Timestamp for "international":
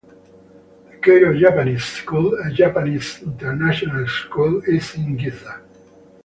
3.21-4.07